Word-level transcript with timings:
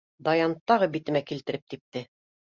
Даян 0.27 0.53
тағы 0.71 0.87
битемә 0.95 1.21
килтереп 1.31 1.67
типте. 1.75 2.03